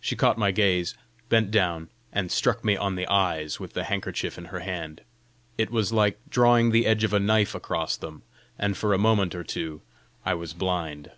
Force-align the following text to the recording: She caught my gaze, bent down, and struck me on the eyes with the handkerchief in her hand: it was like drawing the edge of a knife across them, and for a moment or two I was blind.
She 0.00 0.14
caught 0.14 0.38
my 0.38 0.52
gaze, 0.52 0.94
bent 1.28 1.50
down, 1.50 1.88
and 2.12 2.30
struck 2.30 2.64
me 2.64 2.76
on 2.76 2.94
the 2.94 3.08
eyes 3.08 3.58
with 3.58 3.72
the 3.72 3.82
handkerchief 3.82 4.38
in 4.38 4.44
her 4.44 4.60
hand: 4.60 5.00
it 5.58 5.70
was 5.70 5.92
like 5.92 6.20
drawing 6.30 6.70
the 6.70 6.86
edge 6.86 7.02
of 7.02 7.12
a 7.12 7.18
knife 7.18 7.52
across 7.52 7.96
them, 7.96 8.22
and 8.60 8.76
for 8.76 8.94
a 8.94 8.96
moment 8.98 9.34
or 9.34 9.42
two 9.42 9.82
I 10.24 10.34
was 10.34 10.52
blind. 10.54 11.10